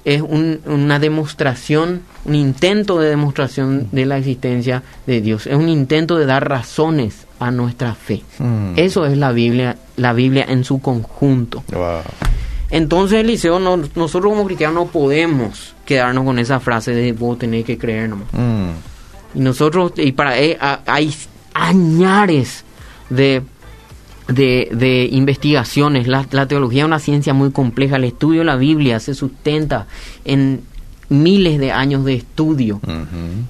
[0.06, 5.46] es una demostración, un intento de demostración de la existencia de Dios.
[5.46, 8.24] Es un intento de dar razones a nuestra fe.
[8.40, 8.74] Mm.
[8.78, 11.64] Eso es la Biblia, la Biblia en su conjunto.
[12.72, 17.66] Entonces, Eliseo, no, nosotros como cristianos no podemos quedarnos con esa frase de vos tenés
[17.66, 18.28] que creer nomás.
[18.32, 18.70] Mm.
[19.36, 21.14] Y nosotros, y para eh, hay
[21.54, 22.64] añares
[23.10, 23.44] de,
[24.28, 26.08] de, investigaciones.
[26.08, 27.98] La, teología es una ciencia muy compleja.
[27.98, 29.88] El estudio de la Biblia se sustenta
[30.26, 30.62] en
[31.10, 32.80] miles de años de estudio.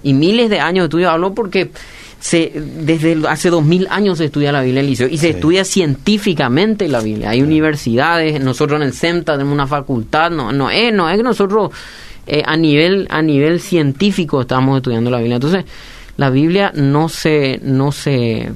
[0.03, 1.71] Y miles de años de estudio hablo porque
[2.19, 5.63] se, desde hace dos mil años se estudia la Biblia en liceo y se estudia
[5.63, 7.29] científicamente la Biblia.
[7.29, 11.23] Hay universidades, nosotros en el CEMTA tenemos una facultad, no, no es, no es que
[11.23, 11.71] nosotros
[12.27, 15.35] eh, a nivel, a nivel científico estamos estudiando la Biblia.
[15.35, 15.65] Entonces,
[16.17, 18.51] la Biblia no se, no se,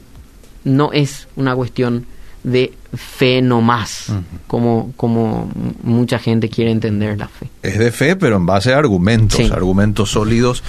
[0.63, 2.05] no es una cuestión
[2.43, 4.11] de fe no más,
[4.47, 5.49] como, como
[5.81, 7.47] mucha gente quiere entender la fe.
[7.61, 10.63] Es de fe, pero en base a argumentos, argumentos sólidos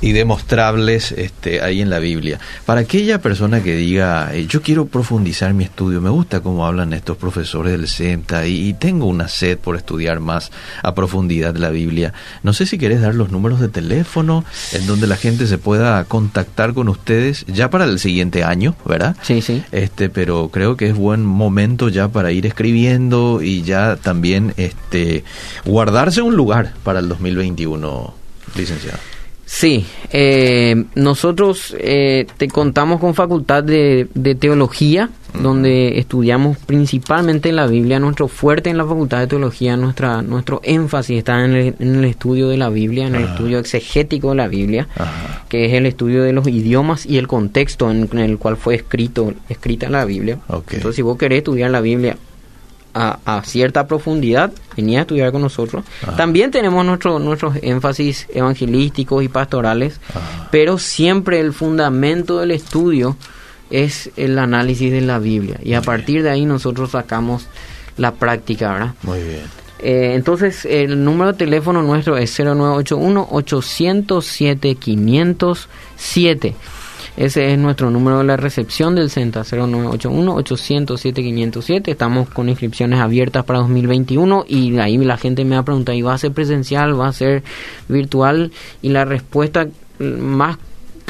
[0.00, 2.38] y demostrables este, ahí en la Biblia.
[2.64, 6.92] Para aquella persona que diga, eh, yo quiero profundizar mi estudio, me gusta cómo hablan
[6.92, 12.12] estos profesores del CEMTA y, tengo una sed por estudiar más a profundidad la Biblia,
[12.42, 16.04] no sé si querés dar los números de teléfono en donde la gente se pueda
[16.04, 19.16] contactar con ustedes ya para el siguiente año, ¿verdad?
[19.22, 19.64] Sí, sí.
[19.72, 25.24] Este, pero creo que es buen momento ya para ir escribiendo y ya también este,
[25.64, 28.14] guardarse un lugar para el 2021,
[28.54, 29.17] licenciado.
[29.50, 34.06] Sí, eh, nosotros eh, te contamos con facultad de,
[34.38, 35.08] teología,
[35.40, 37.98] donde estudiamos principalmente la Biblia.
[37.98, 42.58] Nuestro fuerte en la facultad de teología, nuestra, nuestro énfasis está en el, estudio de
[42.58, 44.86] la Biblia, en el estudio exegético de la Biblia,
[45.48, 49.32] que es el estudio de los idiomas y el contexto en, el cual fue escrito,
[49.48, 50.38] escrita la Biblia.
[50.50, 52.18] Entonces, si vos querés estudiar la Biblia
[52.98, 55.84] a, cierta profundidad, venía a estudiar con nosotros.
[56.16, 60.00] También tenemos nuestro, nuestros énfasis evangelísticos y pastorales,
[60.50, 63.16] pero siempre el fundamento del estudio
[63.70, 65.58] es el análisis de la Biblia.
[65.62, 67.46] Y a partir de ahí nosotros sacamos
[67.96, 68.94] la práctica, ¿verdad?
[69.02, 69.42] Muy bien.
[69.80, 76.54] Eh, entonces, el número de teléfono nuestro es 0981 807 507.
[77.18, 81.88] Ese es nuestro número de la recepción del CENTA 0981-807-507.
[81.88, 86.14] Estamos con inscripciones abiertas para 2021 y ahí la gente me ha preguntado, ¿y va
[86.14, 86.96] a ser presencial?
[86.98, 87.42] ¿Va a ser
[87.88, 88.52] virtual?
[88.82, 89.66] Y la respuesta
[89.98, 90.58] más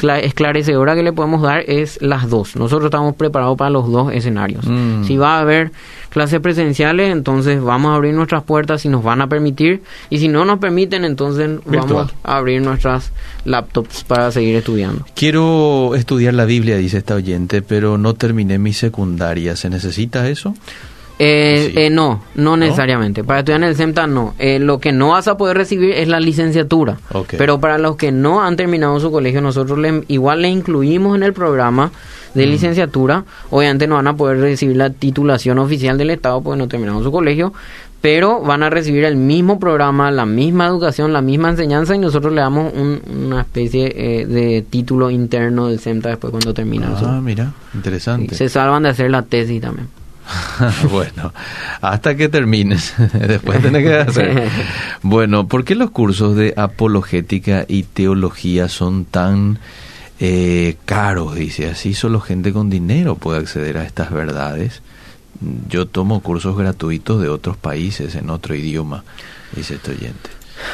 [0.01, 2.55] esclarecedora que le podemos dar es las dos.
[2.55, 4.65] Nosotros estamos preparados para los dos escenarios.
[4.65, 5.03] Mm.
[5.03, 5.71] Si va a haber
[6.09, 9.81] clases presenciales, entonces vamos a abrir nuestras puertas si nos van a permitir.
[10.09, 13.11] Y si no nos permiten, entonces vamos a abrir nuestras
[13.45, 15.05] laptops para seguir estudiando.
[15.15, 19.55] Quiero estudiar la Biblia, dice esta oyente, pero no terminé mi secundaria.
[19.55, 20.53] ¿Se necesita eso?
[21.21, 23.25] Eh, eh, no, no, necesariamente.
[23.25, 24.33] Para estudiar en el CEMTA no.
[24.39, 26.97] Eh, lo que no vas a poder recibir es la licenciatura.
[27.37, 31.23] Pero para los que no han terminado su colegio, nosotros le, igual le incluimos en
[31.23, 31.91] el programa
[32.33, 32.49] de mm.
[32.49, 33.25] licenciatura.
[33.49, 37.11] Obviamente no van a poder recibir la titulación oficial del Estado porque no terminaron su
[37.11, 37.53] colegio.
[38.01, 42.31] Pero van a recibir el mismo programa, la misma educación, la misma enseñanza y nosotros
[42.31, 46.95] le damos una especie eh, de título interno del CEMTA después cuando terminan.
[46.95, 48.35] Ah, mira, interesante.
[48.35, 49.89] se salvan de hacer la tesis también.
[50.89, 51.33] bueno,
[51.81, 52.93] hasta que termines.
[53.13, 54.49] Después tenés que hacer.
[55.01, 59.59] Bueno, ¿por qué los cursos de apologética y teología son tan
[60.19, 61.35] eh, caros?
[61.35, 64.81] Dice, así solo gente con dinero puede acceder a estas verdades.
[65.69, 69.03] Yo tomo cursos gratuitos de otros países en otro idioma,
[69.55, 70.29] dice este oyente.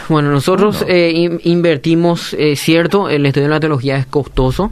[0.10, 4.72] Bueno, nosotros eh, invertimos, eh, cierto, el estudio de la teología es costoso,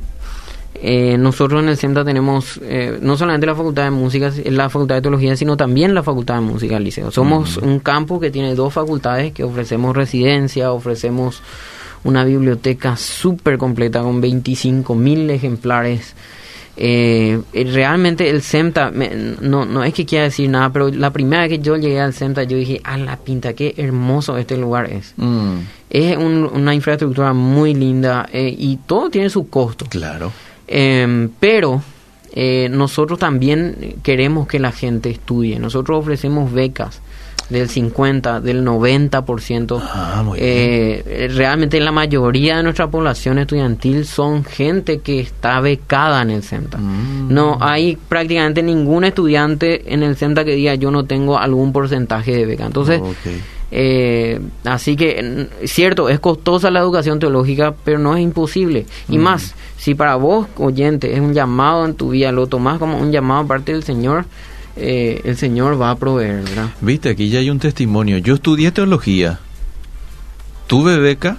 [0.86, 4.96] eh, nosotros en el centro tenemos eh, no solamente la facultad de música, la facultad
[4.96, 7.10] de teología, sino también la facultad de música del liceo.
[7.10, 11.42] Somos un campo que tiene dos facultades que ofrecemos residencia, ofrecemos
[12.04, 16.16] una biblioteca súper completa con 25 mil ejemplares.
[16.76, 18.92] Eh, realmente el CEMTA,
[19.40, 22.14] no, no es que quiera decir nada, pero la primera vez que yo llegué al
[22.14, 25.14] CEMTA, yo dije, a la pinta, qué hermoso este lugar es.
[25.16, 25.60] Mm.
[25.90, 29.86] Es una infraestructura muy linda y todo tiene su costo.
[29.86, 30.34] Claro.
[30.68, 31.82] Em, pero
[32.32, 35.60] eh, nosotros también queremos que la gente estudie.
[35.60, 37.02] Nosotros ofrecemos becas
[37.50, 39.82] del 50, del 90%.
[39.82, 46.32] Ah, eh, realmente la mayoría de nuestra población estudiantil son gente que está becada en
[46.32, 46.78] el CENTA.
[46.78, 47.34] Mm.
[47.34, 52.36] No hay prácticamente ningún estudiante en el CENTA que diga yo no tengo algún porcentaje
[52.36, 52.66] de beca.
[52.66, 53.02] Entonces,
[53.76, 58.86] eh, así que, cierto, es costosa la educación teológica, pero no es imposible.
[59.10, 59.22] Y mm.
[59.22, 63.12] más, si para vos, oyente, es un llamado en tu vida, lo tomás como un
[63.12, 64.26] llamado parte del Señor,
[64.76, 66.70] eh, el Señor va a proveer, ¿verdad?
[66.82, 68.20] Viste, aquí ya hay un testimonio.
[68.20, 69.40] Yo estudié teología,
[70.68, 71.38] tuve beca,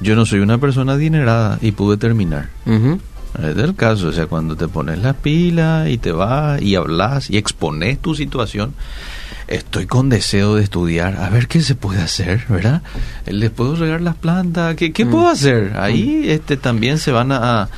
[0.00, 2.48] yo no soy una persona adinerada y pude terminar.
[3.42, 7.30] Es el caso, o sea, cuando te pones la pila y te vas y hablas
[7.30, 8.74] y expones tu situación,
[9.48, 12.82] estoy con deseo de estudiar, a ver qué se puede hacer, ¿verdad?
[13.26, 14.76] ¿Les puedo regar las plantas?
[14.76, 15.32] ¿Qué, qué puedo mm.
[15.32, 15.76] hacer?
[15.76, 16.30] Ahí mm.
[16.30, 17.68] este, también se van a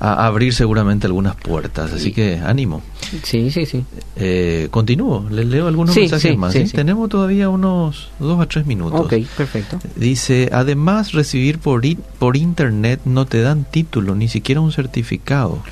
[0.00, 1.92] a abrir seguramente algunas puertas.
[1.92, 2.82] Así que ánimo.
[3.22, 3.84] Sí, sí, sí.
[4.16, 6.54] Eh, continúo, les leo algunos mensajes más.
[6.72, 9.00] Tenemos todavía unos dos a tres minutos.
[9.00, 9.78] Ok, perfecto.
[9.96, 11.82] Dice, además recibir por,
[12.18, 15.62] por internet no te dan título, ni siquiera un certificado.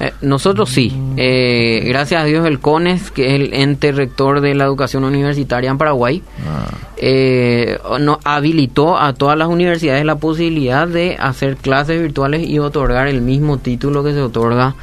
[0.00, 0.92] Eh, nosotros sí.
[1.16, 5.70] Eh, gracias a Dios el CONES, que es el ente rector de la educación universitaria
[5.70, 6.66] en Paraguay, ah.
[6.96, 13.06] eh, nos habilitó a todas las universidades la posibilidad de hacer clases virtuales y otorgar
[13.06, 14.74] el mismo título que se otorga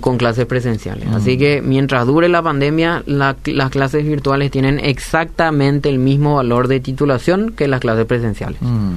[0.00, 1.08] con clases presenciales.
[1.08, 1.14] Mm.
[1.14, 6.80] Así que mientras dure la pandemia, las clases virtuales tienen exactamente el mismo valor de
[6.80, 8.60] titulación que las clases presenciales.
[8.60, 8.94] Mm.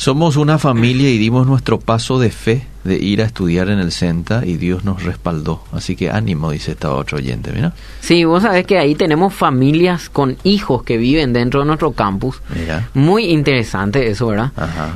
[0.00, 3.92] Somos una familia y dimos nuestro paso de fe de ir a estudiar en el
[3.92, 5.62] CENTA y Dios nos respaldó.
[5.72, 7.74] Así que ánimo, dice esta otro oyente, ¿mira?
[8.00, 12.40] Sí, vos sabés que ahí tenemos familias con hijos que viven dentro de nuestro campus.
[12.94, 14.52] Muy interesante eso, ¿verdad?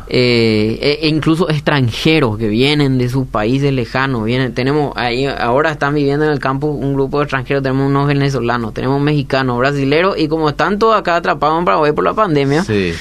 [0.08, 4.24] Eh, e, e incluso extranjeros que vienen de sus países lejanos.
[4.24, 8.06] Vienen, tenemos ahí, ahora están viviendo en el campus un grupo de extranjeros, tenemos unos
[8.06, 12.64] venezolanos, tenemos mexicanos, brasileros y como están todos acá atrapados en Paraguay por la pandemia.
[12.64, 12.94] Sí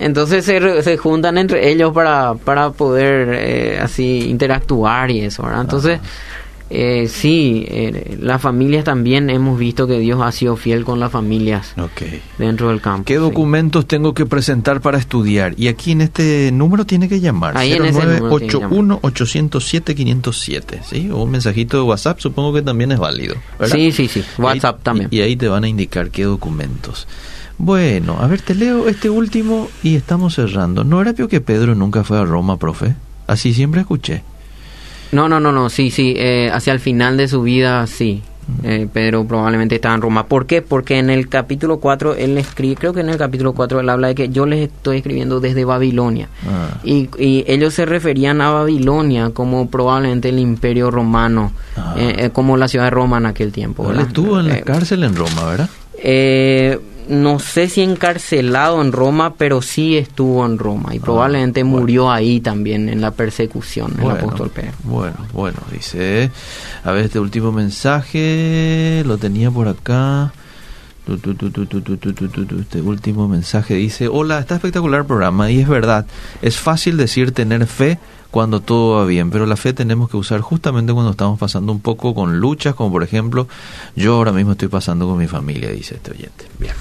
[0.00, 5.60] entonces se, se juntan entre ellos para, para poder eh, así interactuar y eso, ¿verdad?
[5.60, 6.00] Entonces,
[6.70, 11.12] eh, sí, eh, las familias también hemos visto que Dios ha sido fiel con las
[11.12, 11.74] familias
[12.38, 13.04] dentro del campo.
[13.04, 15.52] ¿Qué documentos tengo que presentar para estudiar?
[15.58, 17.58] Y aquí en este número tiene que llamar.
[17.58, 21.10] Ahí 0981 807 507, ¿sí?
[21.10, 23.34] O un mensajito de WhatsApp, supongo que también es válido.
[23.64, 25.08] Sí, sí, sí, WhatsApp también.
[25.10, 27.06] Y, y ahí te van a indicar qué documentos.
[27.62, 30.82] Bueno, a ver, te leo este último y estamos cerrando.
[30.82, 32.94] ¿No era que Pedro nunca fue a Roma, profe?
[33.26, 34.22] Así siempre escuché.
[35.12, 38.22] No, no, no, no, sí, sí, eh, hacia el final de su vida, sí.
[38.64, 40.24] Eh, Pedro probablemente estaba en Roma.
[40.26, 40.62] ¿Por qué?
[40.62, 44.08] Porque en el capítulo 4 él escribe, creo que en el capítulo 4 él habla
[44.08, 46.30] de que yo les estoy escribiendo desde Babilonia.
[46.48, 46.78] Ah.
[46.82, 47.10] Y,
[47.46, 51.94] ellos se referían a Babilonia como probablemente el imperio romano, ah.
[51.98, 53.90] eh, como la ciudad de Roma en aquel tiempo.
[53.92, 55.68] Él estuvo en la cárcel en Roma, ¿verdad?
[56.02, 61.64] Eh, no sé si encarcelado en Roma, pero sí estuvo en Roma y ah, probablemente
[61.64, 64.72] murió ahí también en la persecución, el apóstol Pedro.
[64.84, 66.30] Bueno, bueno, dice,
[66.84, 70.32] a ver, este último mensaje lo tenía por acá.
[72.60, 76.06] Este último mensaje dice, hola, está espectacular programa y es verdad,
[76.40, 77.98] es fácil decir tener fe
[78.30, 81.80] cuando todo va bien, pero la fe tenemos que usar justamente cuando estamos pasando un
[81.80, 83.48] poco con luchas, como por ejemplo
[83.96, 86.46] yo ahora mismo estoy pasando con mi familia, dice este oyente.
[86.58, 86.74] Bien.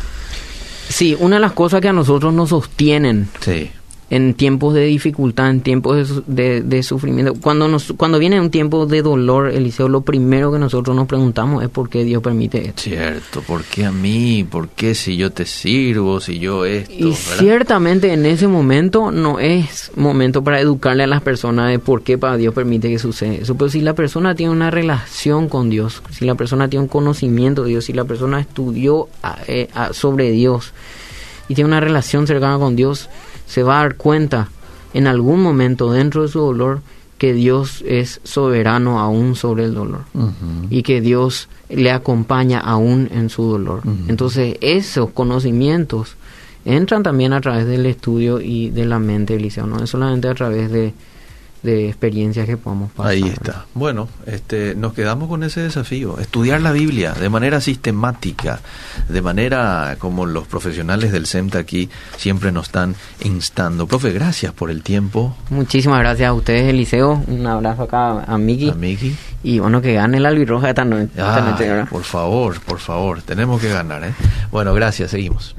[0.90, 3.72] Sí, una de las cosas que a nosotros nos sostienen sí
[4.10, 7.36] en tiempos de dificultad, en tiempos de, sufrimiento.
[7.36, 11.64] Cuando nos, cuando viene un tiempo de dolor, Eliseo, lo primero que nosotros nos preguntamos
[11.64, 12.82] es por qué Dios permite esto.
[12.84, 14.46] Cierto, ¿por qué a mí?
[14.50, 16.92] ¿Por qué si yo te sirvo, si yo esto?
[16.92, 22.02] Y ciertamente en ese momento no es momento para educarle a las personas de por
[22.02, 23.56] qué para Dios permite que suceda eso.
[23.56, 27.64] Pero si la persona tiene una relación con Dios, si la persona tiene un conocimiento
[27.64, 29.08] de Dios, si la persona estudió
[29.48, 30.74] eh, sobre Dios
[31.48, 33.10] y tiene una relación cercana con Dios,
[33.50, 34.48] se va a dar cuenta
[34.94, 36.82] en algún momento dentro de su dolor
[37.18, 40.04] que Dios es soberano aún sobre el dolor
[40.70, 43.82] y que Dios le acompaña aún en su dolor.
[44.08, 46.16] Entonces esos conocimientos
[46.64, 50.36] entran también a través del estudio y de la mente Eliseo, no es solamente a
[50.36, 50.94] través de
[51.64, 53.12] de experiencias que podamos pasar.
[53.12, 53.66] Ahí está.
[53.74, 58.60] Bueno, este, nos quedamos con ese desafío, estudiar la Biblia de manera sistemática,
[59.08, 63.88] de manera como los profesionales del CEMTA aquí siempre nos están instando.
[63.88, 65.36] Profe, gracias por el tiempo.
[65.50, 67.24] Muchísimas gracias a ustedes, Eliseo.
[67.28, 68.70] Un abrazo acá a Miki.
[68.70, 69.16] A Miki.
[69.44, 71.10] Y bueno, que gane la albirroja esta noche.
[71.90, 74.04] por favor, por favor, tenemos que ganar.
[74.04, 74.14] ¿eh?
[74.52, 75.56] Bueno, gracias, seguimos.